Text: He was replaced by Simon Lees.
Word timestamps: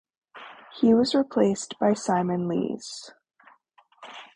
He 0.79 0.95
was 0.95 1.13
replaced 1.13 1.77
by 1.77 1.93
Simon 1.93 2.47
Lees. 2.47 3.13